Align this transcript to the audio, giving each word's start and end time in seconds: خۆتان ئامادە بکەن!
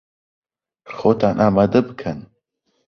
خۆتان 0.95 1.35
ئامادە 1.41 1.79
بکەن! 1.87 2.19